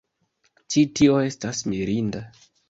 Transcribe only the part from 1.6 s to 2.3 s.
mirinda